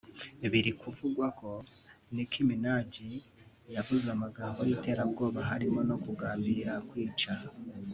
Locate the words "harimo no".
5.49-5.95